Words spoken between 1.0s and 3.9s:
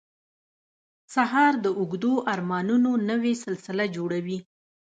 سهار د اوږدو ارمانونو نوې سلسله